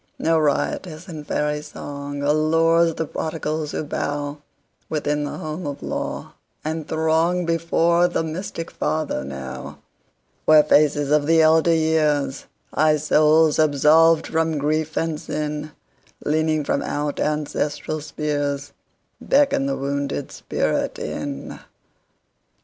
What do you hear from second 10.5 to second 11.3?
faces of